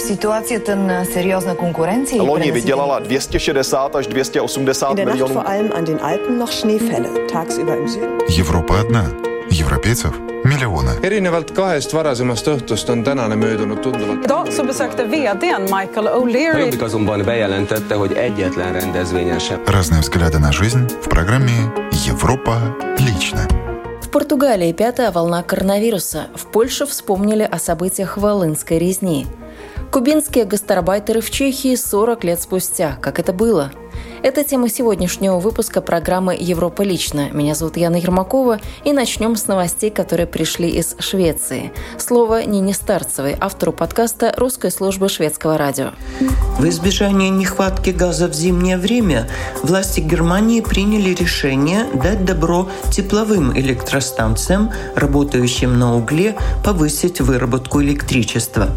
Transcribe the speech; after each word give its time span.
ситуацията 0.00 0.76
на 0.76 1.04
сериозна 1.04 1.54
конкуренция. 1.56 2.22
Loni 2.22 2.52
vydělala 2.52 2.98
260 2.98 3.96
až 3.96 4.06
280 4.06 4.94
milionů. 4.96 5.34
vor 5.34 5.46
allem 5.46 5.70
an 5.74 5.84
den 5.84 5.98
Alpen 6.02 6.38
noch 6.38 6.52
Schneefälle. 6.52 7.08
Tagsüber 7.32 7.78
im 7.78 7.88
Süden. 7.88 8.18
Европа 8.38 8.80
одна. 8.80 9.04
Европейцев 9.60 10.12
миллионы. 10.44 10.92
erinevalt 11.02 11.50
kahest 11.52 11.92
varasemast 11.94 12.46
õhtust 12.48 12.90
on 12.90 13.04
tänane 13.04 13.36
möödunud 13.36 13.80
tunduvalt. 13.82 14.24
Idag 14.24 14.52
så 14.52 14.64
besökte 14.64 15.04
vdn 15.04 15.62
Michael 15.62 16.06
O'Leary 16.08 16.58
Jobbik 16.60 16.82
azonban 16.82 17.22
bejelentette, 17.24 17.94
hogy 17.94 18.12
egyetlen 18.12 18.72
rendezvényen 18.72 19.38
sem 19.38 19.58
Разные 19.66 20.00
взгляды 20.00 20.38
на 20.38 20.52
жизнь 20.52 20.86
в 21.02 21.08
программе 21.08 21.72
«Европа 22.06 22.54
лично». 22.98 23.46
В 24.02 24.08
Португалии 24.12 24.72
пятая 24.72 25.10
волна 25.10 25.42
коронавируса. 25.42 26.28
В 26.34 26.46
Польше 26.46 26.84
вспомнили 26.86 27.48
о 27.52 27.58
событиях 27.58 28.16
Волынской 28.16 28.78
резни. 28.78 29.26
Кубинские 29.90 30.44
гастарбайтеры 30.44 31.20
в 31.20 31.32
Чехии 31.32 31.74
40 31.74 32.22
лет 32.22 32.40
спустя. 32.40 32.96
Как 33.00 33.18
это 33.18 33.32
было? 33.32 33.72
Это 34.22 34.44
тема 34.44 34.68
сегодняшнего 34.68 35.40
выпуска 35.40 35.80
программы 35.80 36.36
«Европа 36.38 36.82
лично». 36.82 37.30
Меня 37.32 37.56
зовут 37.56 37.76
Яна 37.76 37.96
Ермакова, 37.96 38.60
и 38.84 38.92
начнем 38.92 39.34
с 39.34 39.48
новостей, 39.48 39.90
которые 39.90 40.26
пришли 40.26 40.68
из 40.68 40.94
Швеции. 41.00 41.72
Слово 41.98 42.44
Нине 42.44 42.72
Старцевой, 42.72 43.34
автору 43.40 43.72
подкаста 43.72 44.32
русской 44.36 44.70
службы 44.70 45.08
шведского 45.08 45.58
радио. 45.58 45.90
В 46.58 46.68
избежание 46.68 47.30
нехватки 47.30 47.90
газа 47.90 48.28
в 48.28 48.34
зимнее 48.34 48.76
время 48.76 49.28
власти 49.62 50.00
Германии 50.00 50.60
приняли 50.60 51.14
решение 51.14 51.86
дать 51.94 52.24
добро 52.24 52.68
тепловым 52.92 53.58
электростанциям, 53.58 54.70
работающим 54.94 55.78
на 55.78 55.96
угле, 55.96 56.36
повысить 56.62 57.20
выработку 57.20 57.82
электричества. 57.82 58.68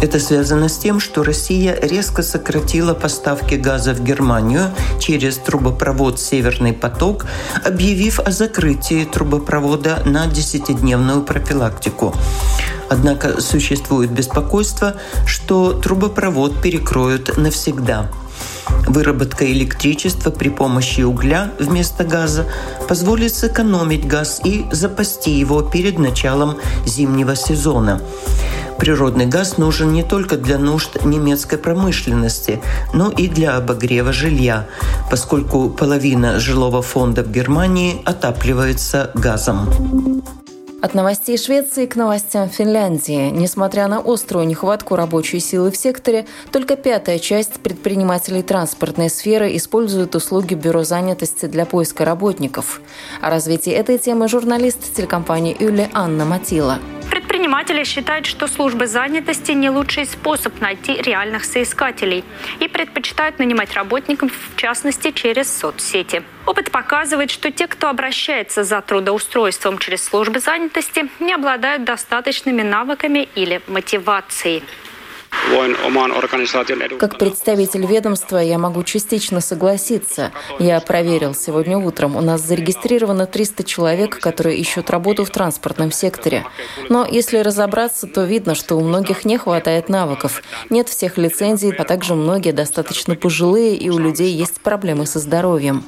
Это 0.00 0.20
связано 0.20 0.68
с 0.68 0.78
тем, 0.78 1.00
что 1.00 1.24
Россия 1.24 1.76
резко 1.82 2.22
сократила 2.22 2.94
поставки 2.94 3.56
газа 3.56 3.94
в 3.94 4.00
Германию 4.00 4.70
через 5.00 5.38
трубопровод 5.38 6.20
«Северный 6.20 6.72
поток», 6.72 7.26
объявив 7.64 8.20
о 8.20 8.30
закрытии 8.30 9.04
трубопровода 9.04 10.02
на 10.06 10.26
10-дневную 10.26 11.24
профилактику. 11.24 12.14
Однако 12.88 13.40
существует 13.40 14.12
беспокойство, 14.12 14.94
что 15.26 15.72
трубопровод 15.72 16.62
перекроют 16.62 17.36
навсегда. 17.36 18.08
Выработка 18.86 19.50
электричества 19.50 20.30
при 20.30 20.48
помощи 20.48 21.02
угля 21.02 21.52
вместо 21.58 22.04
газа 22.04 22.46
позволит 22.88 23.34
сэкономить 23.34 24.06
газ 24.06 24.40
и 24.44 24.66
запасти 24.72 25.30
его 25.30 25.62
перед 25.62 25.98
началом 25.98 26.56
зимнего 26.86 27.36
сезона. 27.36 28.00
Природный 28.78 29.26
газ 29.26 29.58
нужен 29.58 29.92
не 29.92 30.04
только 30.04 30.36
для 30.36 30.56
нужд 30.56 31.04
немецкой 31.04 31.58
промышленности, 31.58 32.60
но 32.94 33.10
и 33.10 33.26
для 33.26 33.56
обогрева 33.56 34.12
жилья, 34.12 34.66
поскольку 35.10 35.68
половина 35.68 36.38
жилого 36.38 36.80
фонда 36.80 37.24
в 37.24 37.30
Германии 37.30 38.00
отапливается 38.04 39.10
газом. 39.14 39.68
От 40.80 40.94
новостей 40.94 41.36
Швеции 41.36 41.86
к 41.86 41.96
новостям 41.96 42.48
Финляндии. 42.48 43.30
Несмотря 43.30 43.88
на 43.88 43.98
острую 43.98 44.46
нехватку 44.46 44.94
рабочей 44.94 45.40
силы 45.40 45.72
в 45.72 45.76
секторе, 45.76 46.24
только 46.52 46.76
пятая 46.76 47.18
часть 47.18 47.54
предпринимателей 47.54 48.42
транспортной 48.42 49.10
сферы 49.10 49.56
использует 49.56 50.14
услуги 50.14 50.54
Бюро 50.54 50.84
занятости 50.84 51.46
для 51.46 51.66
поиска 51.66 52.04
работников. 52.04 52.80
О 53.20 53.28
развитии 53.28 53.72
этой 53.72 53.98
темы 53.98 54.28
журналист 54.28 54.94
телекомпании 54.94 55.56
Юли 55.58 55.88
Анна 55.92 56.24
Матила. 56.24 56.78
Предприниматели 57.48 57.84
считают, 57.84 58.26
что 58.26 58.46
службы 58.46 58.86
занятости 58.86 59.52
не 59.52 59.70
лучший 59.70 60.04
способ 60.04 60.60
найти 60.60 61.00
реальных 61.00 61.46
соискателей 61.46 62.22
и 62.60 62.68
предпочитают 62.68 63.38
нанимать 63.38 63.72
работников, 63.72 64.32
в 64.54 64.56
частности, 64.56 65.12
через 65.12 65.50
соцсети. 65.58 66.22
Опыт 66.44 66.70
показывает, 66.70 67.30
что 67.30 67.50
те, 67.50 67.66
кто 67.66 67.88
обращается 67.88 68.64
за 68.64 68.82
трудоустройством 68.82 69.78
через 69.78 70.04
службы 70.04 70.40
занятости, 70.40 71.08
не 71.20 71.32
обладают 71.32 71.84
достаточными 71.84 72.60
навыками 72.60 73.26
или 73.34 73.62
мотивацией. 73.66 74.62
Как 76.98 77.18
представитель 77.18 77.86
ведомства 77.86 78.38
я 78.38 78.58
могу 78.58 78.82
частично 78.82 79.40
согласиться. 79.40 80.32
Я 80.58 80.80
проверил 80.80 81.34
сегодня 81.34 81.78
утром. 81.78 82.16
У 82.16 82.20
нас 82.20 82.42
зарегистрировано 82.42 83.26
300 83.26 83.64
человек, 83.64 84.18
которые 84.18 84.58
ищут 84.58 84.90
работу 84.90 85.24
в 85.24 85.30
транспортном 85.30 85.92
секторе. 85.92 86.44
Но 86.88 87.06
если 87.06 87.38
разобраться, 87.38 88.06
то 88.06 88.24
видно, 88.24 88.54
что 88.54 88.76
у 88.76 88.80
многих 88.80 89.24
не 89.24 89.38
хватает 89.38 89.88
навыков. 89.88 90.42
Нет 90.70 90.88
всех 90.88 91.18
лицензий, 91.18 91.72
а 91.72 91.84
также 91.84 92.14
многие 92.14 92.52
достаточно 92.52 93.14
пожилые, 93.14 93.76
и 93.76 93.90
у 93.90 93.98
людей 93.98 94.32
есть 94.32 94.60
проблемы 94.60 95.06
со 95.06 95.18
здоровьем. 95.18 95.84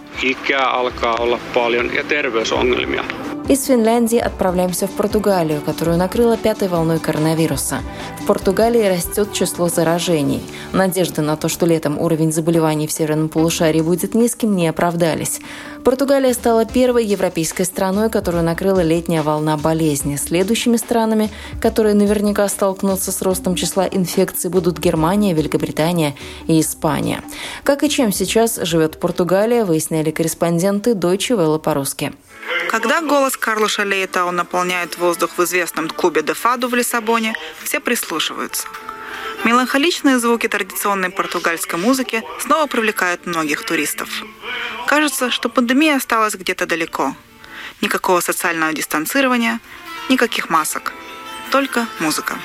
Из 3.50 3.64
Финляндии 3.64 4.18
отправляемся 4.18 4.86
в 4.86 4.92
Португалию, 4.92 5.60
которую 5.60 5.96
накрыла 5.96 6.36
пятой 6.36 6.68
волной 6.68 7.00
коронавируса. 7.00 7.80
В 8.20 8.26
Португалии 8.26 8.86
растет 8.88 9.32
число 9.32 9.68
заражений. 9.68 10.40
Надежды 10.72 11.20
на 11.20 11.36
то, 11.36 11.48
что 11.48 11.66
летом 11.66 11.98
уровень 11.98 12.32
заболеваний 12.32 12.86
в 12.86 12.92
северном 12.92 13.28
полушарии 13.28 13.80
будет 13.80 14.14
низким, 14.14 14.54
не 14.54 14.68
оправдались. 14.68 15.40
Португалия 15.82 16.32
стала 16.32 16.64
первой 16.64 17.04
европейской 17.04 17.64
страной, 17.64 18.08
которую 18.08 18.44
накрыла 18.44 18.82
летняя 18.84 19.22
волна 19.22 19.56
болезни. 19.56 20.14
Следующими 20.14 20.76
странами, 20.76 21.28
которые 21.60 21.96
наверняка 21.96 22.46
столкнутся 22.46 23.10
с 23.10 23.20
ростом 23.20 23.56
числа 23.56 23.88
инфекций, 23.90 24.48
будут 24.48 24.78
Германия, 24.78 25.34
Великобритания 25.34 26.14
и 26.46 26.60
Испания. 26.60 27.20
Как 27.64 27.82
и 27.82 27.90
чем 27.90 28.12
сейчас 28.12 28.60
живет 28.62 29.00
Португалия, 29.00 29.64
выясняли 29.64 30.12
корреспонденты 30.12 30.92
Deutsche 30.92 31.36
Welle 31.36 31.58
по-русски. 31.58 32.12
Когда 32.70 33.00
голос 33.00 33.36
Карлоша 33.36 33.82
Лейтау 33.82 34.30
наполняет 34.30 34.98
воздух 34.98 35.30
в 35.36 35.44
известном 35.44 35.88
клубе 35.88 36.22
«Де 36.22 36.34
Фаду» 36.34 36.68
в 36.68 36.74
Лиссабоне, 36.74 37.34
все 37.62 37.80
прислушиваются. 37.80 38.68
Меланхоличные 39.44 40.18
звуки 40.18 40.48
традиционной 40.48 41.10
португальской 41.10 41.78
музыки 41.78 42.22
снова 42.40 42.66
привлекают 42.66 43.26
многих 43.26 43.64
туристов. 43.64 44.08
Кажется, 44.86 45.30
что 45.30 45.48
пандемия 45.48 45.96
осталась 45.96 46.34
где-то 46.34 46.66
далеко. 46.66 47.16
Никакого 47.80 48.20
социального 48.20 48.72
дистанцирования, 48.72 49.60
никаких 50.08 50.50
масок. 50.50 50.92
Только 51.50 51.86
музыка. 51.98 52.38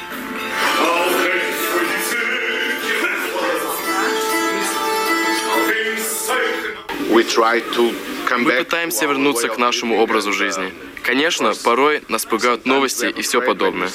We 7.09 7.23
try 7.23 7.61
to 7.75 8.14
мы 8.38 8.51
пытаемся 8.51 9.06
вернуться 9.06 9.47
к 9.47 9.57
нашему 9.57 9.97
образу 9.97 10.34
жизни. 10.34 10.73
Конечно, 11.03 11.53
порой 11.63 12.03
нас 12.07 12.25
пугают 12.25 12.66
новости 12.66 13.06
и 13.06 13.22
все 13.22 13.41
подобное. 13.41 13.90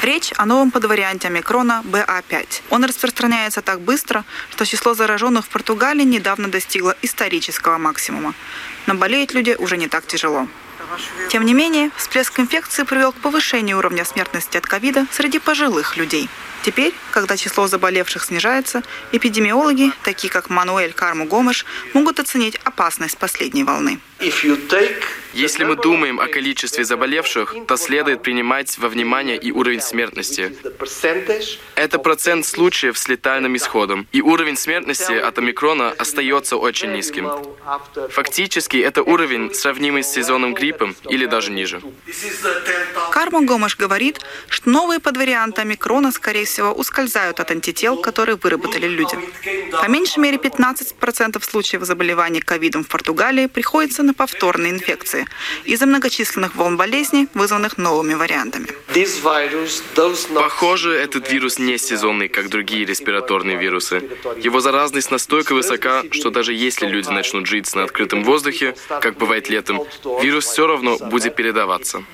Речь 0.00 0.32
о 0.36 0.46
новом 0.46 0.70
подварианте 0.70 1.26
омикрона 1.26 1.82
BA5. 1.84 2.62
Он 2.70 2.84
распространяется 2.84 3.62
так 3.62 3.80
быстро, 3.80 4.24
что 4.50 4.64
число 4.64 4.94
зараженных 4.94 5.44
в 5.44 5.48
Португалии 5.48 6.04
недавно 6.04 6.48
достигло 6.48 6.96
исторического 7.02 7.78
максимума. 7.78 8.34
Но 8.86 8.94
болеют 8.94 9.34
люди 9.34 9.56
уже 9.58 9.76
не 9.76 9.88
так 9.88 10.06
тяжело. 10.06 10.46
Тем 11.28 11.44
не 11.44 11.54
менее, 11.54 11.90
всплеск 11.96 12.38
инфекции 12.40 12.82
привел 12.82 13.12
к 13.12 13.16
повышению 13.16 13.78
уровня 13.78 14.04
смертности 14.04 14.56
от 14.56 14.66
ковида 14.66 15.06
среди 15.10 15.38
пожилых 15.38 15.96
людей. 15.96 16.28
Теперь, 16.62 16.94
когда 17.10 17.36
число 17.36 17.66
заболевших 17.66 18.24
снижается, 18.24 18.82
эпидемиологи, 19.12 19.92
такие 20.02 20.30
как 20.30 20.50
Мануэль 20.50 20.92
Карму 20.92 21.24
Гомеш, 21.24 21.64
могут 21.94 22.18
оценить 22.18 22.56
опасность 22.64 23.16
последней 23.18 23.64
волны. 23.64 24.00
Если 25.34 25.64
мы 25.64 25.76
думаем 25.76 26.20
о 26.20 26.26
количестве 26.26 26.84
заболевших, 26.84 27.54
то 27.66 27.76
следует 27.76 28.22
принимать 28.22 28.78
во 28.78 28.88
внимание 28.88 29.36
и 29.36 29.50
уровень 29.50 29.80
смертности. 29.80 30.56
Это 31.74 31.98
процент 31.98 32.46
случаев 32.46 32.98
с 32.98 33.08
летальным 33.08 33.56
исходом, 33.56 34.06
и 34.12 34.22
уровень 34.22 34.56
смертности 34.56 35.12
от 35.12 35.38
омикрона 35.38 35.90
остается 35.90 36.56
очень 36.56 36.92
низким. 36.92 37.30
Фактически, 38.10 38.78
это 38.78 39.02
уровень, 39.02 39.54
сравнимый 39.54 40.02
с 40.02 40.08
сезонным 40.08 40.54
гриппом 40.54 40.96
или 41.08 41.26
даже 41.26 41.50
ниже. 41.50 41.82
Карму 43.10 43.44
Гомеш 43.44 43.76
говорит, 43.76 44.20
что 44.48 44.70
новые 44.70 45.00
подварианты 45.00 45.62
омикрона, 45.62 46.12
скорее 46.12 46.46
всего, 46.46 46.72
ускользают 46.72 47.40
от 47.40 47.50
антител, 47.50 47.98
которые 47.98 48.36
выработали 48.36 48.86
люди. 48.86 49.16
По 49.72 49.88
меньшей 49.88 50.20
мере 50.20 50.38
15% 50.38 51.42
случаев 51.44 51.82
заболеваний 51.82 52.40
ковидом 52.40 52.84
в 52.84 52.88
Португалии 52.88 53.46
приходится 53.46 54.02
на 54.02 54.14
повторные 54.14 54.72
инфекции 54.72 55.17
из-за 55.64 55.86
многочисленных 55.86 56.54
волн 56.54 56.76
болезни, 56.76 57.28
вызванных 57.34 57.78
новыми 57.78 58.14
вариантами. 58.14 58.68
Похоже, 60.34 60.94
этот 60.94 61.32
вирус 61.32 61.58
не 61.58 61.78
сезонный, 61.78 62.28
как 62.28 62.48
другие 62.48 62.84
респираторные 62.84 63.56
вирусы. 63.56 64.02
Его 64.36 64.60
заразность 64.60 65.10
настолько 65.10 65.54
высока, 65.54 66.02
что 66.10 66.30
даже 66.30 66.52
если 66.52 66.86
люди 66.86 67.08
начнут 67.08 67.46
жить 67.46 67.74
на 67.74 67.84
открытом 67.84 68.24
воздухе, 68.24 68.74
как 69.00 69.16
бывает 69.16 69.48
летом, 69.48 69.82
вирус 70.22 70.44
все 70.46 70.66
равно 70.66 70.98
будет 70.98 71.34
передаваться. 71.34 72.04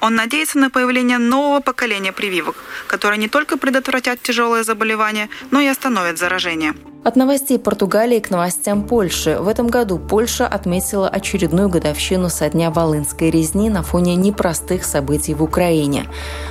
Он 0.00 0.16
надеется 0.16 0.58
на 0.58 0.68
появление 0.68 1.18
нового 1.18 1.60
поколения 1.60 2.12
прививок, 2.12 2.56
которые 2.88 3.18
не 3.18 3.28
только 3.28 3.56
предотвратят 3.56 4.20
тяжелые 4.20 4.64
заболевания, 4.64 5.28
но 5.52 5.60
и 5.60 5.66
остановят 5.68 6.18
заражение. 6.18 6.74
От 7.04 7.16
новостей 7.16 7.58
Португалии 7.58 8.20
к 8.20 8.30
новостям 8.30 8.86
Польши. 8.86 9.36
В 9.40 9.48
этом 9.48 9.66
году 9.66 9.98
Польша 9.98 10.46
отметила 10.46 11.08
очередную 11.08 11.68
годовщину 11.68 12.28
со 12.28 12.48
дня 12.48 12.70
Волынской 12.70 13.28
резни 13.28 13.68
на 13.70 13.82
фоне 13.82 14.14
непростых 14.14 14.84
событий 14.84 15.34
в 15.34 15.42
Украине. 15.42 16.06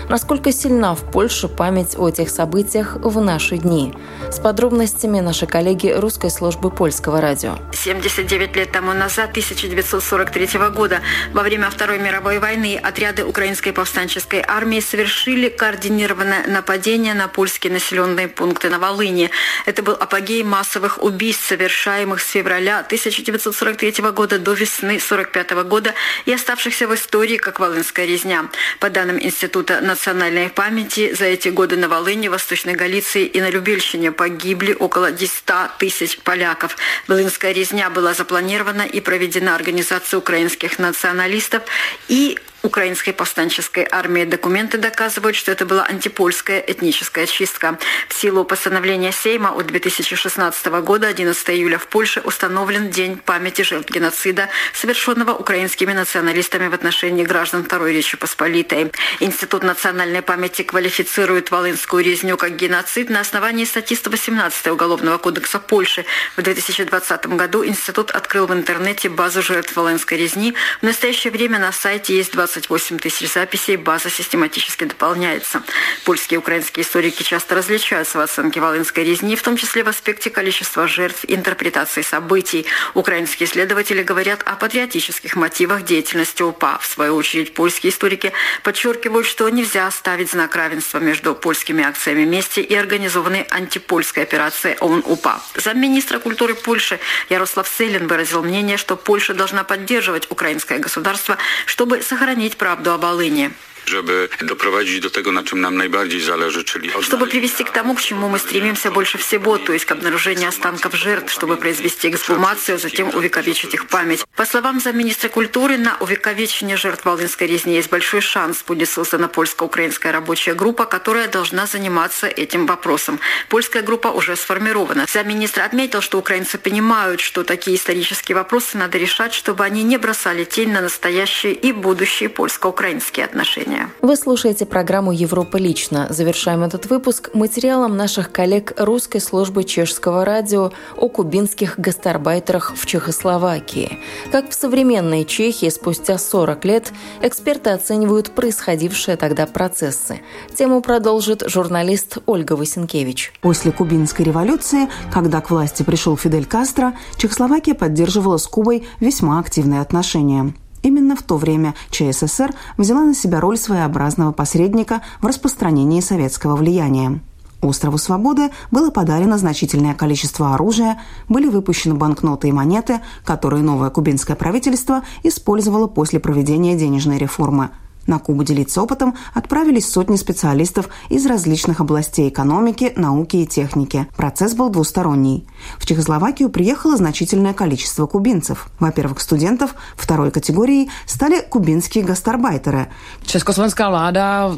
Насколько 0.09 0.51
сильна 0.51 0.93
в 0.93 1.09
Польше 1.09 1.47
память 1.47 1.97
о 1.97 2.09
этих 2.09 2.29
событиях 2.29 2.97
в 2.97 3.21
наши 3.21 3.59
дни? 3.59 3.93
С 4.29 4.39
подробностями 4.39 5.21
наши 5.21 5.45
коллеги 5.45 5.87
русской 5.87 6.29
службы 6.29 6.69
польского 6.69 7.21
радио. 7.21 7.55
79 7.71 8.53
лет 8.57 8.73
тому 8.73 8.91
назад, 8.91 9.29
1943 9.29 10.59
года, 10.75 10.99
во 11.31 11.43
время 11.43 11.69
Второй 11.69 11.97
мировой 11.97 12.39
войны 12.39 12.77
отряды 12.83 13.23
украинской 13.23 13.71
повстанческой 13.71 14.43
армии 14.45 14.81
совершили 14.81 15.47
координированное 15.47 16.45
нападение 16.47 17.13
на 17.13 17.29
польские 17.29 17.71
населенные 17.71 18.27
пункты 18.27 18.69
на 18.69 18.79
Волыне. 18.79 19.29
Это 19.65 19.81
был 19.81 19.93
апогей 19.93 20.40
серии 20.41 20.43
массовых 20.43 21.03
убийств, 21.03 21.47
совершаемых 21.47 22.21
с 22.21 22.31
февраля 22.31 22.79
1943 22.79 24.11
года 24.11 24.39
до 24.39 24.53
весны 24.53 24.97
1945 24.97 25.51
года 25.67 25.93
и 26.25 26.33
оставшихся 26.33 26.87
в 26.87 26.93
истории 26.93 27.37
как 27.37 27.59
Волынская 27.59 28.05
резня. 28.05 28.49
По 28.79 28.89
данным 28.89 29.17
Института 29.19 29.81
национальной 29.81 30.49
памяти, 30.49 31.13
за 31.13 31.25
эти 31.25 31.49
годы 31.49 31.77
на 31.77 31.87
Волыне, 31.87 32.29
Восточной 32.29 32.73
Галиции 32.73 33.25
и 33.25 33.41
на 33.41 33.49
Любельщине 33.49 34.11
погибли 34.11 34.73
около 34.73 35.11
10 35.11 35.43
тысяч 35.77 36.17
поляков. 36.17 36.77
Волынская 37.07 37.53
резня 37.53 37.89
была 37.89 38.13
запланирована 38.13 38.83
и 38.83 39.01
проведена 39.01 39.55
Организацией 39.55 40.19
украинских 40.19 40.79
националистов 40.79 41.63
и 42.07 42.37
украинской 42.63 43.11
повстанческой 43.11 43.87
армии. 43.89 44.25
Документы 44.25 44.77
доказывают, 44.77 45.35
что 45.35 45.51
это 45.51 45.65
была 45.65 45.83
антипольская 45.83 46.59
этническая 46.59 47.25
чистка. 47.25 47.77
В 48.07 48.13
силу 48.13 48.45
постановления 48.45 49.11
Сейма 49.11 49.49
от 49.49 49.67
2016 49.67 50.65
года 50.83 51.07
11 51.07 51.49
июля 51.49 51.77
в 51.77 51.87
Польше 51.87 52.21
установлен 52.21 52.89
День 52.89 53.17
памяти 53.17 53.63
жертв 53.63 53.91
геноцида, 53.91 54.49
совершенного 54.73 55.33
украинскими 55.33 55.93
националистами 55.93 56.67
в 56.67 56.73
отношении 56.73 57.23
граждан 57.23 57.63
Второй 57.63 57.93
Речи 57.93 58.17
Посполитой. 58.17 58.91
Институт 59.19 59.63
национальной 59.63 60.21
памяти 60.21 60.63
квалифицирует 60.63 61.51
Волынскую 61.51 62.03
резню 62.03 62.37
как 62.37 62.55
геноцид 62.55 63.09
на 63.09 63.21
основании 63.21 63.65
статьи 63.65 63.97
118 63.97 64.67
Уголовного 64.67 65.17
кодекса 65.17 65.59
Польши. 65.59 66.05
В 66.35 66.41
2020 66.41 67.27
году 67.27 67.65
институт 67.65 68.11
открыл 68.11 68.47
в 68.47 68.53
интернете 68.53 69.09
базу 69.09 69.41
жертв 69.41 69.75
Волынской 69.75 70.17
резни. 70.17 70.53
В 70.81 70.83
настоящее 70.83 71.31
время 71.31 71.59
на 71.59 71.71
сайте 71.71 72.15
есть 72.15 72.31
20 72.31 72.50
28 72.51 72.99
тысяч 72.99 73.31
записей, 73.31 73.77
база 73.77 74.09
систематически 74.09 74.83
дополняется. 74.83 75.63
Польские 76.03 76.35
и 76.35 76.39
украинские 76.39 76.83
историки 76.83 77.23
часто 77.23 77.55
различаются 77.55 78.17
в 78.17 78.21
оценке 78.21 78.59
Волынской 78.59 79.03
резни, 79.03 79.35
в 79.35 79.41
том 79.41 79.55
числе 79.55 79.83
в 79.83 79.87
аспекте 79.87 80.29
количества 80.29 80.87
жертв, 80.87 81.23
интерпретации 81.27 82.01
событий. 82.01 82.65
Украинские 82.93 83.47
исследователи 83.47 84.03
говорят 84.03 84.41
о 84.45 84.55
патриотических 84.55 85.35
мотивах 85.35 85.83
деятельности 85.83 86.43
УПА. 86.43 86.79
В 86.81 86.85
свою 86.85 87.15
очередь, 87.15 87.53
польские 87.53 87.91
историки 87.91 88.33
подчеркивают, 88.63 89.27
что 89.27 89.47
нельзя 89.49 89.89
ставить 89.91 90.31
знак 90.31 90.55
равенства 90.55 90.99
между 90.99 91.35
польскими 91.35 91.83
акциями 91.83 92.25
мести 92.25 92.59
и 92.59 92.75
организованной 92.75 93.43
антипольской 93.43 94.23
операцией 94.23 94.75
ОУН-УПА. 94.79 95.41
Замминистра 95.55 96.19
культуры 96.19 96.55
Польши 96.55 96.99
Ярослав 97.29 97.67
Селин 97.67 98.07
выразил 98.07 98.43
мнение, 98.43 98.77
что 98.77 98.97
Польша 98.97 99.33
должна 99.33 99.63
поддерживать 99.63 100.29
украинское 100.29 100.79
государство, 100.79 101.37
чтобы 101.65 102.01
сохранить 102.01 102.40
сохранить 102.41 102.57
правду 102.57 102.91
о 102.91 102.97
Волыне 102.97 103.51
żeby 103.85 104.29
doprowadzić 104.41 104.99
do 104.99 105.09
tego, 105.09 105.31
na 105.31 105.43
czym 105.43 105.61
nam 105.61 105.77
najbardziej 105.77 106.21
zależy, 106.21 106.63
czyli... 106.63 106.89
Чтобы 107.01 107.27
привести 107.27 107.63
к 107.63 107.71
тому, 107.71 107.95
к 107.95 108.01
чему 108.01 108.29
мы 108.29 108.39
стремимся 108.39 108.91
больше 108.91 109.17
всего, 109.17 109.57
то 109.57 109.73
есть 109.73 109.85
к 109.85 109.91
обнаружению 109.91 110.49
останков 110.49 110.95
жертв, 110.95 111.31
чтобы 111.31 111.57
произвести 111.57 112.09
эксгумацию, 112.09 112.75
а 112.75 112.77
затем 112.77 113.09
увековечить 113.15 113.73
их 113.73 113.87
память. 113.87 114.23
По 114.35 114.45
словам 114.45 114.79
замминистра 114.79 115.29
культуры, 115.29 115.77
на 115.77 115.97
увековечение 115.99 116.77
жертв 116.77 117.05
Волынской 117.05 117.47
резни 117.47 117.75
есть 117.75 117.89
большой 117.89 118.21
шанс. 118.21 118.63
Будет 118.67 118.89
создана 118.89 119.27
польско-украинская 119.27 120.11
рабочая 120.11 120.53
группа, 120.53 120.85
которая 120.85 121.27
должна 121.27 121.65
заниматься 121.65 122.27
этим 122.27 122.65
вопросом. 122.65 123.19
Польская 123.49 123.81
группа 123.81 124.07
уже 124.09 124.35
сформирована. 124.35 125.05
Замминистра 125.11 125.63
отметил, 125.63 126.01
что 126.01 126.19
украинцы 126.19 126.57
понимают, 126.57 127.21
что 127.21 127.43
такие 127.43 127.77
исторические 127.77 128.35
вопросы 128.35 128.77
надо 128.77 128.97
решать, 128.97 129.33
чтобы 129.33 129.63
они 129.63 129.83
не 129.83 129.97
бросали 129.97 130.43
тень 130.43 130.71
на 130.71 130.81
настоящие 130.81 131.53
и 131.53 131.71
будущие 131.71 132.29
польско-украинские 132.29 133.25
отношения 133.25 133.70
обсуждения. 133.71 133.89
Вы 134.01 134.15
слушаете 134.15 134.65
программу 134.65 135.11
«Европа 135.11 135.57
лично». 135.57 136.07
Завершаем 136.09 136.63
этот 136.63 136.89
выпуск 136.89 137.29
материалом 137.33 137.97
наших 137.97 138.31
коллег 138.31 138.73
русской 138.77 139.19
службы 139.19 139.63
чешского 139.63 140.25
радио 140.25 140.71
о 140.97 141.07
кубинских 141.09 141.79
гастарбайтерах 141.79 142.73
в 142.75 142.85
Чехословакии. 142.85 143.99
Как 144.31 144.49
в 144.49 144.53
современной 144.53 145.25
Чехии 145.25 145.69
спустя 145.69 146.17
40 146.17 146.65
лет 146.65 146.91
эксперты 147.21 147.69
оценивают 147.71 148.31
происходившие 148.31 149.17
тогда 149.17 149.45
процессы. 149.45 150.21
Тему 150.55 150.81
продолжит 150.81 151.43
журналист 151.47 152.17
Ольга 152.25 152.53
Васенкевич. 152.53 153.33
После 153.41 153.71
кубинской 153.71 154.25
революции, 154.25 154.89
когда 155.11 155.41
к 155.41 155.49
власти 155.49 155.83
пришел 155.83 156.17
Фидель 156.17 156.45
Кастро, 156.45 156.93
Чехословакия 157.17 157.75
поддерживала 157.75 158.37
с 158.37 158.47
Кубой 158.47 158.87
весьма 158.99 159.39
активные 159.39 159.81
отношения. 159.81 160.53
Именно 160.83 161.15
в 161.15 161.23
то 161.23 161.37
время 161.37 161.75
ЧССР 161.91 162.53
взяла 162.77 163.03
на 163.03 163.13
себя 163.13 163.39
роль 163.39 163.57
своеобразного 163.57 164.31
посредника 164.31 165.01
в 165.21 165.27
распространении 165.27 166.01
советского 166.01 166.55
влияния. 166.55 167.21
Острову 167.61 167.99
Свободы 167.99 168.49
было 168.71 168.89
подарено 168.89 169.37
значительное 169.37 169.93
количество 169.93 170.55
оружия, 170.55 170.99
были 171.29 171.47
выпущены 171.47 171.93
банкноты 171.93 172.49
и 172.49 172.51
монеты, 172.51 173.01
которые 173.23 173.61
новое 173.61 173.91
кубинское 173.91 174.35
правительство 174.35 175.03
использовало 175.21 175.85
после 175.85 176.19
проведения 176.19 176.75
денежной 176.75 177.19
реформы– 177.19 177.69
на 178.07 178.19
Кубу 178.19 178.43
делиться 178.43 178.81
опытом 178.81 179.15
отправились 179.33 179.89
сотни 179.89 180.15
специалистов 180.15 180.89
из 181.09 181.25
различных 181.25 181.81
областей 181.81 182.29
экономики, 182.29 182.93
науки 182.95 183.37
и 183.37 183.45
техники. 183.45 184.07
Процесс 184.17 184.53
был 184.53 184.69
двусторонний. 184.69 185.47
В 185.77 185.85
Чехословакию 185.85 186.49
приехало 186.49 186.97
значительное 186.97 187.53
количество 187.53 188.07
кубинцев. 188.07 188.69
Во-первых, 188.79 189.21
студентов. 189.21 189.75
Второй 189.95 190.31
категорией 190.31 190.89
стали 191.05 191.41
кубинские 191.41 192.03
гастарбайтеры. 192.03 192.87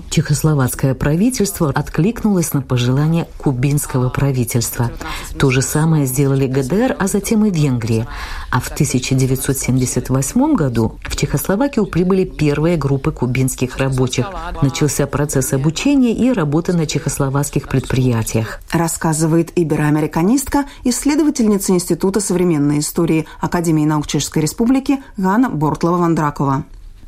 Чехословацкое 0.09 0.93
правительство 0.93 1.69
откликнулось 1.69 2.53
на 2.53 2.61
пожелания 2.61 3.27
кубинского 3.37 4.09
правительства. 4.09 4.91
То 5.37 5.51
же 5.51 5.61
самое 5.61 6.05
сделали 6.05 6.47
ГДР, 6.47 6.95
а 6.97 7.07
затем 7.07 7.45
и 7.45 7.51
Венгрия. 7.51 8.07
А 8.51 8.59
в 8.61 8.69
1978 8.69 10.55
году 10.55 10.97
в 11.03 11.15
Чехословакию 11.15 11.85
прибыли 11.85 12.23
первые 12.23 12.77
группы 12.77 13.11
кубинцев 13.11 13.32
кубинских 13.33 13.77
рабочих. 13.77 14.27
Начался 14.61 15.07
процесс 15.07 15.53
обучения 15.53 16.13
и 16.13 16.31
работы 16.31 16.73
на 16.73 16.85
чехословацких 16.85 17.67
предприятиях. 17.67 18.59
Рассказывает 18.71 19.51
ибероамериканистка, 19.55 20.65
исследовательница 20.83 21.71
Института 21.73 22.19
современной 22.19 22.79
истории 22.79 23.25
Академии 23.41 23.85
наук 23.85 24.05
Чешской 24.05 24.43
Республики 24.43 25.01
Ганна 25.17 25.49
Бортлова-Вандракова. 25.49 26.63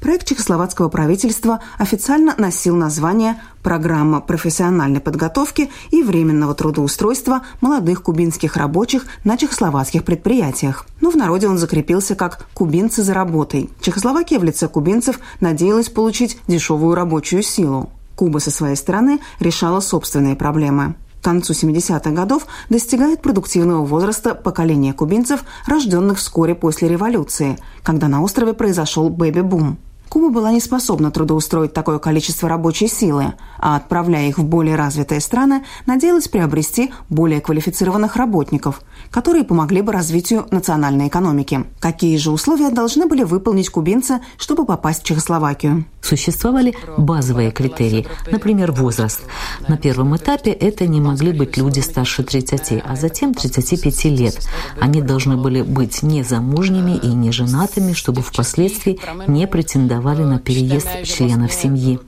Проект 0.05 0.27
чехословацкого 0.27 0.89
правительства 0.89 1.61
официально 1.79 2.35
носил 2.37 2.75
название 2.75 3.41
«Программа 3.63 4.21
профессиональной 4.21 4.99
подготовки 4.99 5.71
и 5.89 6.03
временного 6.03 6.53
трудоустройства 6.53 7.41
молодых 7.59 8.03
кубинских 8.03 8.55
рабочих 8.55 9.07
на 9.23 9.35
чехословацких 9.35 10.03
предприятиях». 10.03 10.85
Но 11.01 11.09
в 11.09 11.15
народе 11.15 11.47
он 11.47 11.57
закрепился 11.57 12.13
как 12.13 12.47
«кубинцы 12.53 13.01
за 13.01 13.15
работой». 13.15 13.71
Чехословакия 13.81 14.37
в 14.37 14.43
лице 14.43 14.67
кубинцев 14.67 15.19
надеялась 15.39 15.89
получить 15.89 16.37
дешевую 16.47 16.93
рабочую 16.93 17.41
силу. 17.41 17.89
Куба 18.15 18.37
со 18.37 18.51
своей 18.51 18.75
стороны 18.75 19.19
решала 19.39 19.79
собственные 19.79 20.35
проблемы. 20.35 20.93
К 21.19 21.23
концу 21.23 21.53
70-х 21.53 22.11
годов 22.11 22.45
достигает 22.69 23.23
продуктивного 23.23 23.83
возраста 23.83 24.35
поколение 24.35 24.93
кубинцев, 24.93 25.43
рожденных 25.65 26.19
вскоре 26.19 26.53
после 26.53 26.89
революции, 26.89 27.57
когда 27.81 28.07
на 28.07 28.21
острове 28.21 28.53
произошел 28.53 29.09
бэби-бум. 29.09 29.79
Куба 30.09 30.29
была 30.29 30.51
не 30.51 30.59
способна 30.59 31.11
трудоустроить 31.11 31.73
такое 31.73 31.99
количество 31.99 32.47
рабочей 32.47 32.87
силы, 32.87 33.33
а 33.59 33.75
отправляя 33.75 34.27
их 34.27 34.37
в 34.37 34.43
более 34.43 34.75
развитые 34.75 35.19
страны, 35.19 35.63
надеялась 35.85 36.27
приобрести 36.27 36.93
более 37.09 37.41
квалифицированных 37.41 38.15
работников, 38.15 38.81
которые 39.09 39.43
помогли 39.43 39.81
бы 39.81 39.91
развитию 39.91 40.45
национальной 40.51 41.07
экономики. 41.07 41.65
Какие 41.79 42.17
же 42.17 42.31
условия 42.31 42.69
должны 42.69 43.07
были 43.07 43.23
выполнить 43.23 43.69
кубинцы, 43.69 44.21
чтобы 44.37 44.65
попасть 44.65 45.01
в 45.01 45.05
Чехословакию? 45.05 45.85
Существовали 46.01 46.75
базовые 46.97 47.51
критерии, 47.51 48.07
например, 48.31 48.71
возраст. 48.71 49.21
На 49.67 49.75
первом 49.75 50.15
этапе 50.15 50.51
это 50.51 50.85
не 50.85 51.01
могли 51.01 51.31
быть 51.31 51.57
люди 51.57 51.79
старше 51.79 52.23
30, 52.23 52.83
а 52.85 52.95
затем 52.95 53.33
35 53.33 54.05
лет. 54.05 54.47
Они 54.79 55.01
должны 55.01 55.35
были 55.35 55.63
быть 55.63 56.03
не 56.03 56.23
замужними 56.23 56.95
и 56.95 57.07
не 57.07 57.31
женатыми, 57.31 57.93
чтобы 57.93 58.21
впоследствии 58.21 58.99
не 59.27 59.47
претендовать 59.47 59.94
претендовали 59.95 60.23
на 60.23 60.39
переезд 60.39 61.03
членов 61.03 61.53
семьи. 61.53 61.99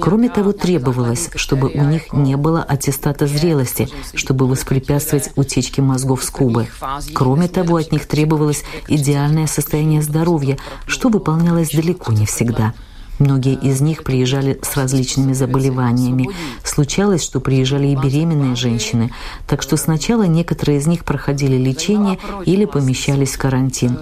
Кроме 0.00 0.28
того, 0.28 0.52
требовалось, 0.52 1.30
чтобы 1.36 1.68
у 1.68 1.84
них 1.84 2.12
не 2.12 2.36
было 2.36 2.62
аттестата 2.62 3.26
зрелости, 3.26 3.88
чтобы 4.14 4.46
воспрепятствовать 4.46 5.30
утечке 5.36 5.82
мозгов 5.82 6.24
с 6.24 6.30
Кубы. 6.30 6.66
Кроме 7.14 7.48
того, 7.48 7.76
от 7.76 7.92
них 7.92 8.06
требовалось 8.06 8.64
идеальное 8.88 9.46
состояние 9.46 10.02
здоровья, 10.02 10.58
что 10.86 11.08
выполнялось 11.08 11.70
далеко 11.70 12.12
не 12.12 12.26
всегда. 12.26 12.74
Многие 13.18 13.54
из 13.54 13.80
них 13.80 14.04
приезжали 14.04 14.58
с 14.62 14.76
различными 14.76 15.32
заболеваниями. 15.32 16.28
Случалось, 16.62 17.22
что 17.22 17.40
приезжали 17.40 17.86
и 17.88 17.96
беременные 17.96 18.56
женщины, 18.56 19.10
так 19.46 19.62
что 19.62 19.76
сначала 19.78 20.24
некоторые 20.24 20.78
из 20.78 20.86
них 20.86 21.04
проходили 21.04 21.56
лечение 21.56 22.18
или 22.44 22.66
помещались 22.66 23.34
в 23.34 23.38
карантин. 23.38 24.00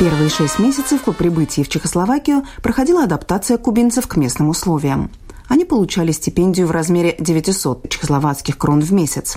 Первые 0.00 0.30
шесть 0.30 0.58
месяцев 0.58 1.02
по 1.02 1.12
прибытии 1.12 1.60
в 1.60 1.68
Чехословакию 1.68 2.44
проходила 2.62 3.04
адаптация 3.04 3.58
кубинцев 3.58 4.06
к 4.06 4.16
местным 4.16 4.48
условиям. 4.48 5.10
Они 5.46 5.66
получали 5.66 6.10
стипендию 6.10 6.68
в 6.68 6.70
размере 6.70 7.16
900 7.18 7.86
чехословацких 7.86 8.56
крон 8.56 8.80
в 8.80 8.94
месяц. 8.94 9.36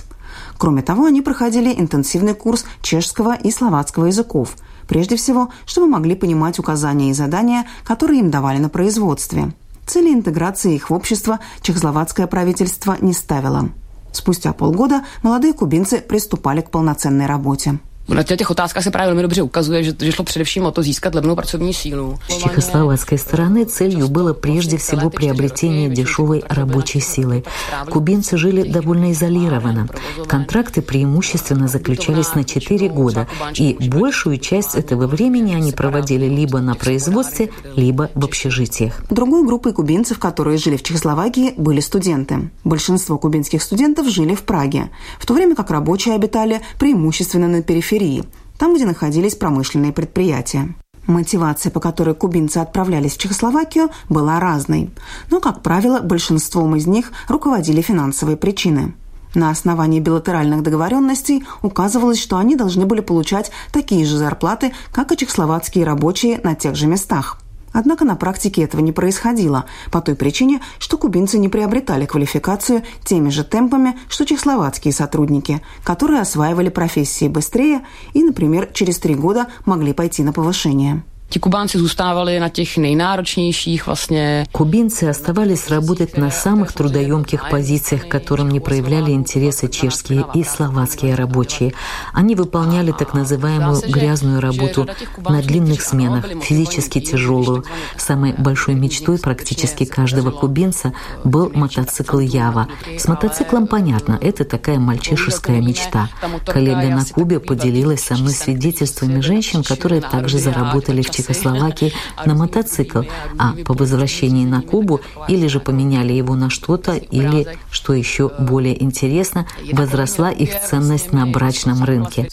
Кроме 0.56 0.80
того, 0.80 1.04
они 1.04 1.20
проходили 1.20 1.78
интенсивный 1.78 2.32
курс 2.32 2.64
чешского 2.80 3.36
и 3.36 3.50
словацкого 3.50 4.06
языков, 4.06 4.56
прежде 4.88 5.16
всего, 5.16 5.50
чтобы 5.66 5.86
могли 5.86 6.14
понимать 6.14 6.58
указания 6.58 7.10
и 7.10 7.14
задания, 7.14 7.66
которые 7.84 8.20
им 8.20 8.30
давали 8.30 8.56
на 8.56 8.70
производстве. 8.70 9.52
Цели 9.86 10.14
интеграции 10.14 10.76
их 10.76 10.88
в 10.88 10.94
общество 10.94 11.40
чехословацкое 11.60 12.26
правительство 12.26 12.96
не 13.02 13.12
ставило. 13.12 13.68
Спустя 14.12 14.54
полгода 14.54 15.04
молодые 15.22 15.52
кубинцы 15.52 16.00
приступали 16.00 16.62
к 16.62 16.70
полноценной 16.70 17.26
работе. 17.26 17.80
Na 18.08 18.22
těch 18.22 18.50
otázkách 18.50 18.84
se 18.84 18.90
právě 18.90 19.06
velmi 19.06 19.22
dobře 19.22 19.42
ukazuje, 19.42 19.82
že, 19.82 19.92
že 20.00 20.12
šlo 20.12 20.24
především 20.24 20.66
o 20.66 20.70
to 20.70 20.82
získat 20.82 21.14
levnou 21.14 21.34
pracovní 21.36 21.74
sílu. 21.74 22.18
С 22.28 22.36
чехословацкой 22.36 23.18
стороны 23.18 23.64
целью 23.64 24.08
было 24.08 24.34
прежде 24.34 24.76
всего 24.76 25.08
приобретение 25.10 25.88
дешевой 25.88 26.42
рабочей 26.48 27.00
силы. 27.00 27.42
Кубинцы 27.90 28.36
жили 28.36 28.62
довольно 28.62 29.12
изолированно. 29.12 29.88
Контракты 30.26 30.82
преимущественно 30.82 31.66
заключались 31.68 32.34
на 32.34 32.44
4 32.44 32.88
года, 32.88 33.26
и 33.54 33.76
большую 33.88 34.36
часть 34.36 34.74
этого 34.74 35.06
времени 35.06 35.54
они 35.54 35.72
проводили 35.72 36.26
либо 36.26 36.60
на 36.60 36.74
производстве, 36.74 37.48
либо 37.76 38.10
в 38.14 38.24
общежитиях. 38.24 39.00
Другой 39.10 39.46
группой 39.46 39.72
кубинцев, 39.72 40.18
которые 40.18 40.58
жили 40.58 40.76
в 40.76 40.82
Чехословакии, 40.82 41.54
были 41.56 41.80
студенты. 41.80 42.50
Большинство 42.64 43.18
кубинских 43.18 43.62
студентов 43.62 44.08
жили 44.08 44.34
в 44.34 44.42
Праге, 44.42 44.90
в 45.18 45.24
то 45.24 45.32
время 45.32 45.54
как 45.54 45.70
рабочие 45.70 46.14
обитали 46.14 46.60
преимущественно 46.78 47.48
на 47.48 47.62
периферии 47.62 47.93
периферии, 47.94 48.24
там, 48.58 48.74
где 48.74 48.86
находились 48.86 49.34
промышленные 49.34 49.92
предприятия. 49.92 50.74
Мотивация, 51.06 51.70
по 51.70 51.80
которой 51.80 52.14
кубинцы 52.14 52.58
отправлялись 52.58 53.14
в 53.14 53.18
Чехословакию, 53.18 53.90
была 54.08 54.40
разной. 54.40 54.90
Но, 55.30 55.40
как 55.40 55.62
правило, 55.62 56.00
большинством 56.00 56.76
из 56.76 56.86
них 56.86 57.12
руководили 57.28 57.82
финансовые 57.82 58.36
причины. 58.36 58.94
На 59.34 59.50
основании 59.50 60.00
билатеральных 60.00 60.62
договоренностей 60.62 61.44
указывалось, 61.62 62.20
что 62.20 62.36
они 62.36 62.56
должны 62.56 62.86
были 62.86 63.00
получать 63.00 63.50
такие 63.72 64.06
же 64.06 64.16
зарплаты, 64.16 64.72
как 64.92 65.12
и 65.12 65.16
чехословацкие 65.16 65.84
рабочие 65.84 66.40
на 66.42 66.54
тех 66.54 66.74
же 66.76 66.86
местах. 66.86 67.43
Однако 67.74 68.04
на 68.04 68.14
практике 68.14 68.62
этого 68.62 68.80
не 68.80 68.92
происходило, 68.92 69.64
по 69.90 70.00
той 70.00 70.14
причине, 70.14 70.60
что 70.78 70.96
кубинцы 70.96 71.38
не 71.38 71.48
приобретали 71.48 72.06
квалификацию 72.06 72.82
теми 73.04 73.30
же 73.30 73.42
темпами, 73.42 73.98
что 74.08 74.24
чехословацкие 74.24 74.94
сотрудники, 74.94 75.60
которые 75.82 76.20
осваивали 76.20 76.68
профессии 76.68 77.26
быстрее 77.26 77.82
и, 78.12 78.22
например, 78.22 78.70
через 78.72 78.98
три 78.98 79.16
года 79.16 79.48
могли 79.66 79.92
пойти 79.92 80.22
на 80.22 80.32
повышение. 80.32 81.02
Ti 81.28 81.40
Kubánci 81.40 81.78
zůstávali 81.78 82.40
na 82.40 82.48
těch 82.48 82.78
nejnáročnějších 82.78 83.86
vlastně. 83.86 84.46
Кубинцы 84.52 85.08
оставались 85.08 85.68
работать 85.68 86.16
на 86.16 86.30
самых 86.30 86.72
трудоемких 86.72 87.48
позициях, 87.50 88.06
которым 88.08 88.50
не 88.50 88.60
проявляли 88.60 89.10
интересы 89.10 89.68
чешские 89.68 90.24
и 90.34 90.44
словацкие 90.44 91.14
рабочие. 91.16 91.72
Они 92.12 92.34
выполняли 92.36 92.92
так 92.92 93.14
называемую 93.14 93.82
грязную 93.88 94.40
работу 94.40 94.86
на 95.28 95.42
длинных 95.42 95.82
сменах, 95.82 96.24
физически 96.42 97.00
тяжелую. 97.00 97.64
Самой 97.96 98.34
большой 98.38 98.74
мечтой 98.74 99.18
практически 99.18 99.84
каждого 99.84 100.30
кубинца 100.30 100.92
был 101.24 101.50
мотоцикл 101.54 102.20
Ява. 102.20 102.68
С 102.96 103.08
мотоциклом 103.08 103.66
понятно, 103.66 104.18
это 104.20 104.44
такая 104.44 104.78
мальчишеская 104.78 105.60
мечта. 105.60 106.08
Коллега 106.46 106.88
на 106.88 107.04
Кубе 107.04 107.40
поделилась 107.40 108.04
со 108.04 108.14
мной 108.14 108.32
свидетельствами 108.32 109.20
женщин, 109.20 109.64
которые 109.64 110.00
также 110.00 110.38
заработали 110.38 111.02
в 111.02 111.10
Чехословакии 111.14 111.92
на 112.26 112.34
мотоцикл, 112.34 113.02
а 113.38 113.54
по 113.64 113.74
возвращении 113.74 114.46
на 114.46 114.60
Кубу 114.62 115.00
или 115.28 115.46
же 115.46 115.60
поменяли 115.60 116.12
его 116.12 116.34
на 116.34 116.50
что-то, 116.50 116.92
или, 116.94 117.46
что 117.70 117.92
еще 117.92 118.30
более 118.38 118.82
интересно, 118.82 119.46
возросла 119.72 120.30
их 120.30 120.50
ценность 120.60 121.12
на 121.12 121.26
брачном 121.26 121.84
рынке. 121.84 122.28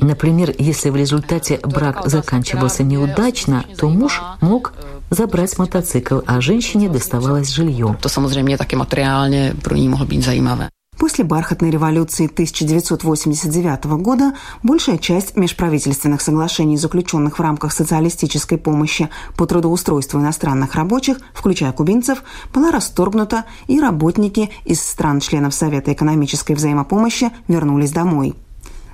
Например, 0.00 0.54
если 0.58 0.90
в 0.90 0.96
результате 0.96 1.60
брак 1.62 2.02
заканчивался 2.06 2.82
неудачно, 2.82 3.64
то 3.78 3.88
муж 3.88 4.20
мог 4.40 4.72
забрать 5.10 5.58
мотоцикл, 5.58 6.18
а 6.26 6.40
женщине 6.40 6.88
доставалось 6.88 7.50
жилье. 7.50 7.96
To 8.00 8.08
samozřejmě 8.08 8.58
taky 8.58 8.76
materiálně 8.76 9.54
pro 9.62 9.76
ní 9.76 9.88
mohlo 9.88 10.06
být 10.06 10.22
zajímavé. 10.22 10.68
После 10.98 11.24
бархатной 11.24 11.70
революции 11.70 12.26
1989 12.26 13.84
года 14.02 14.34
большая 14.64 14.98
часть 14.98 15.36
межправительственных 15.36 16.20
соглашений, 16.20 16.76
заключенных 16.76 17.38
в 17.38 17.42
рамках 17.42 17.72
социалистической 17.72 18.58
помощи 18.58 19.08
по 19.36 19.46
трудоустройству 19.46 20.20
иностранных 20.20 20.74
рабочих, 20.74 21.20
включая 21.34 21.70
кубинцев, 21.70 22.24
была 22.52 22.72
расторгнута, 22.72 23.44
и 23.68 23.80
работники 23.80 24.50
из 24.64 24.82
стран-членов 24.82 25.54
Совета 25.54 25.92
экономической 25.92 26.54
взаимопомощи 26.54 27.30
вернулись 27.46 27.92
домой. 27.92 28.34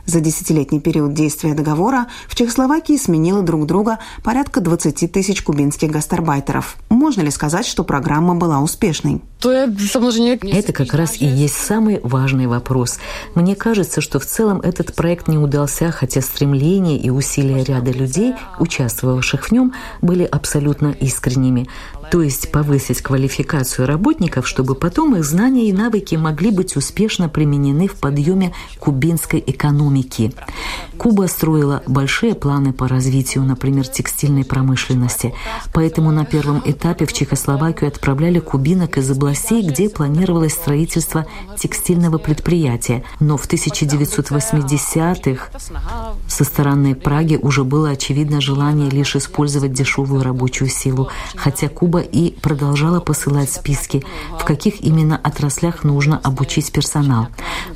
За 0.07 0.21
десятилетний 0.21 0.81
период 0.81 1.15
действия 1.15 1.55
договора 1.55 2.07
в 2.29 2.35
Чехословакии 2.35 2.97
сменило 2.97 3.43
друг 3.43 3.67
друга 3.67 3.99
порядка 4.23 4.61
20 4.61 5.11
тысяч 5.11 5.43
кубинских 5.43 5.91
гастарбайтеров. 5.91 6.77
Можно 6.91 7.23
ли 7.23 7.31
сказать, 7.31 7.67
что 7.67 7.85
программа 7.85 8.35
была 8.35 8.61
успешной? 8.61 9.23
Это 10.53 10.73
как 10.73 10.95
раз 10.95 11.21
и 11.21 11.27
есть 11.27 11.57
самый 11.57 12.01
важный 12.03 12.47
вопрос. 12.47 12.99
Мне 13.35 13.55
кажется, 13.55 14.01
что 14.01 14.19
в 14.19 14.27
целом 14.27 14.61
этот 14.61 14.95
проект 14.95 15.29
не 15.29 15.39
удался, 15.39 15.91
хотя 15.91 16.21
стремления 16.21 16.99
и 16.99 17.11
усилия 17.11 17.65
ряда 17.65 17.91
людей, 17.91 18.35
участвовавших 18.59 19.47
в 19.47 19.53
нем, 19.53 19.73
были 20.03 20.25
абсолютно 20.25 20.89
искренними 21.01 21.67
то 22.11 22.23
есть 22.23 22.53
повысить 22.53 23.03
квалификацию 23.03 23.89
работников, 23.89 24.47
чтобы 24.47 24.75
потом 24.75 25.17
их 25.17 25.25
знания 25.25 25.69
и 25.69 25.73
навыки 25.73 26.15
могли 26.15 26.51
быть 26.51 26.77
успешно 26.77 27.29
применены 27.29 27.89
в 27.89 27.95
подъеме 27.95 28.55
кубинской 28.79 29.43
экономики. 29.45 29.94
Куба 30.97 31.29
строила 31.29 31.83
большие 31.87 32.35
планы 32.35 32.73
по 32.73 32.89
развитию, 32.89 33.45
например, 33.45 33.87
текстильной 33.87 34.45
промышленности, 34.45 35.35
поэтому 35.73 36.13
на 36.13 36.25
первом 36.25 36.63
этапе 36.65 37.07
в 37.07 37.13
Чехословакию 37.13 37.89
отправляли 37.89 38.39
кубинок 38.39 38.99
из 38.99 39.11
областей, 39.11 39.67
где 39.67 39.89
планировалось 39.89 40.53
строительство 40.53 41.27
текстильного 41.59 42.19
предприятия. 42.19 43.05
Но 43.21 43.37
в 43.37 43.49
1980-х 43.49 45.49
со 46.29 46.45
стороны 46.45 46.95
Праги 46.95 47.37
уже 47.37 47.65
было 47.65 47.91
очевидно 47.91 48.41
желание 48.41 48.89
лишь 48.89 49.17
использовать 49.17 49.73
дешевую 49.73 50.23
рабочую 50.23 50.69
силу, 50.69 51.11
хотя 51.37 51.69
Куба 51.69 52.01
и 52.01 52.31
продолжала 52.41 53.01
посылать 53.01 53.51
списки, 53.51 54.05
в 54.39 54.45
каких 54.45 54.83
именно 54.83 55.21
отраслях 55.23 55.85
нужно 55.85 56.21
обучить 56.23 56.73
персонал. 56.73 57.29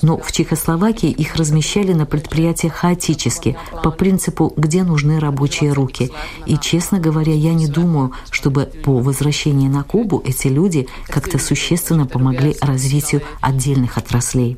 Но 0.02 0.18
в 0.18 0.32
Чехословакии 0.32 1.10
их 1.10 1.36
размещали 1.36 1.92
на 1.92 2.06
предприятиях 2.08 2.74
хаотически, 2.74 3.56
по 3.82 3.90
принципу 3.90 4.52
«где 4.56 4.82
нужны 4.82 5.20
рабочие 5.20 5.72
руки». 5.72 6.10
И, 6.46 6.56
честно 6.58 6.98
говоря, 6.98 7.32
я 7.32 7.54
не 7.54 7.66
думаю, 7.66 8.12
чтобы 8.30 8.64
по 8.84 8.98
возвращении 8.98 9.68
на 9.68 9.84
Кубу 9.84 10.22
эти 10.24 10.48
люди 10.48 10.88
как-то 11.06 11.38
существенно 11.38 12.06
помогли 12.06 12.56
развитию 12.60 13.22
отдельных 13.40 13.98
отраслей 13.98 14.56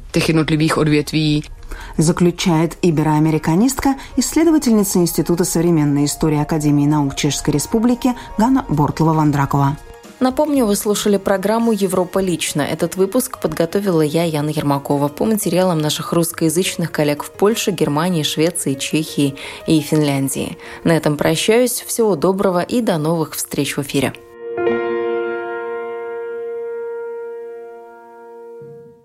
заключает 1.97 2.76
ибероамериканистка, 2.83 3.97
исследовательница 4.16 4.99
Института 4.99 5.45
современной 5.45 6.07
истории 6.07 6.40
Академии 6.40 6.87
наук 6.87 7.16
Чешской 7.16 7.54
Республики 7.54 8.14
Гана 8.38 8.64
Бортлова-Вандракова. 8.69 9.76
Напомню, 10.21 10.67
вы 10.67 10.77
слушали 10.77 11.17
программу 11.17 11.73
«Европа 11.73 12.19
лично». 12.19 12.61
Этот 12.61 12.97
выпуск 12.97 13.41
подготовила 13.41 14.03
я, 14.03 14.25
Яна 14.25 14.50
Ермакова, 14.50 15.09
по 15.09 15.25
материалам 15.25 15.79
наших 15.79 16.12
русскоязычных 16.12 16.93
коллег 16.93 17.23
в 17.23 17.31
Польше, 17.31 17.71
Германии, 17.71 18.23
Швеции, 18.23 18.75
Чехии 18.75 19.37
и 19.67 19.81
Финляндии. 19.81 20.59
На 20.85 20.95
этом 20.95 21.17
прощаюсь. 21.17 21.83
Всего 21.87 22.17
доброго 22.17 22.61
и 22.61 22.83
до 22.83 22.99
новых 22.99 23.35
встреч 23.35 23.79
в 23.79 23.81
эфире. 23.81 24.12